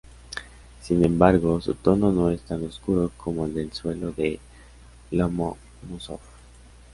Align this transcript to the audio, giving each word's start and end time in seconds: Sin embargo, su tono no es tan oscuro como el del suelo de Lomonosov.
Sin 0.81 1.05
embargo, 1.05 1.61
su 1.61 1.75
tono 1.75 2.11
no 2.11 2.31
es 2.31 2.41
tan 2.41 2.63
oscuro 2.65 3.11
como 3.17 3.45
el 3.45 3.53
del 3.53 3.71
suelo 3.71 4.11
de 4.11 4.39
Lomonosov. 5.11 6.19